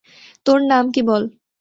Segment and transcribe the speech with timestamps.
[0.45, 1.23] তোর নাম কী বল?